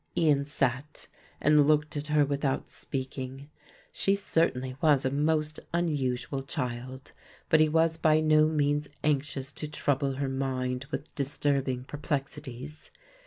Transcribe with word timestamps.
Ian 0.17 0.45
sat 0.45 1.07
and 1.39 1.67
looked 1.67 1.95
at 1.95 2.07
her 2.07 2.25
without 2.25 2.67
speaking. 2.67 3.51
She 3.91 4.15
certainly 4.15 4.75
was 4.81 5.05
a 5.05 5.11
most 5.11 5.59
unusual 5.75 6.41
child, 6.41 7.11
but 7.49 7.59
he 7.59 7.69
was 7.69 7.97
by 7.97 8.19
no 8.19 8.47
means 8.47 8.89
anxious 9.03 9.51
to 9.51 9.67
trouble 9.67 10.13
her 10.13 10.27
mind 10.27 10.85
with 10.89 11.13
disturbing 11.13 11.83
perplexities. 11.83 12.89